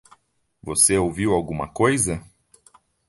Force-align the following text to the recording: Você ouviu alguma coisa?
Você 0.63 0.97
ouviu 0.97 1.31
alguma 1.31 1.67
coisa? 1.71 2.25